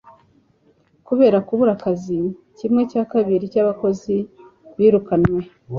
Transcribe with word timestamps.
kubera 1.07 1.37
kubura 1.47 1.71
akazi, 1.77 2.17
kimwe 2.57 2.81
cya 2.91 3.03
kabiri 3.11 3.45
cyabakozi 3.53 4.15
birukanwe 4.77 5.39